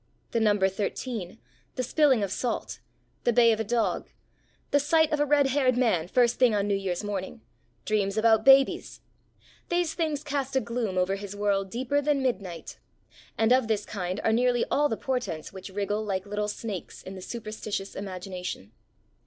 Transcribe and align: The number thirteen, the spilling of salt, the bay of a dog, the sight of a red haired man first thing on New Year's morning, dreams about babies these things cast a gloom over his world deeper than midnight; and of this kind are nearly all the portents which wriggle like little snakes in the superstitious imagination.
The 0.31 0.39
number 0.39 0.67
thirteen, 0.67 1.37
the 1.75 1.83
spilling 1.83 2.23
of 2.23 2.31
salt, 2.31 2.79
the 3.23 3.31
bay 3.31 3.51
of 3.51 3.59
a 3.59 3.63
dog, 3.63 4.09
the 4.71 4.79
sight 4.79 5.11
of 5.11 5.19
a 5.19 5.27
red 5.27 5.49
haired 5.49 5.77
man 5.77 6.07
first 6.07 6.39
thing 6.39 6.55
on 6.55 6.67
New 6.67 6.73
Year's 6.73 7.03
morning, 7.03 7.41
dreams 7.85 8.17
about 8.17 8.43
babies 8.43 9.01
these 9.69 9.93
things 9.93 10.23
cast 10.23 10.55
a 10.55 10.59
gloom 10.59 10.97
over 10.97 11.17
his 11.17 11.35
world 11.35 11.69
deeper 11.69 12.01
than 12.01 12.23
midnight; 12.23 12.79
and 13.37 13.51
of 13.53 13.67
this 13.67 13.85
kind 13.85 14.19
are 14.23 14.33
nearly 14.33 14.65
all 14.71 14.89
the 14.89 14.97
portents 14.97 15.53
which 15.53 15.69
wriggle 15.69 16.03
like 16.03 16.25
little 16.25 16.47
snakes 16.47 17.03
in 17.03 17.13
the 17.13 17.21
superstitious 17.21 17.93
imagination. 17.95 18.71